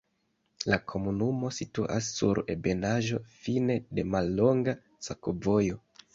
La 0.71 0.77
komunumo 0.91 1.51
situas 1.57 2.07
sur 2.15 2.41
ebenaĵo, 2.55 3.21
fine 3.43 3.77
de 4.01 4.09
mallonga 4.17 4.77
sakovojo. 5.11 5.81